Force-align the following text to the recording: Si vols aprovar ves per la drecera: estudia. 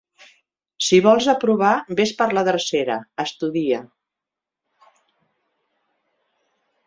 Si 0.85 0.99
vols 1.07 1.25
aprovar 1.33 1.73
ves 1.99 2.13
per 2.21 2.27
la 2.37 2.43
drecera: 2.47 2.95
estudia. 3.25 3.83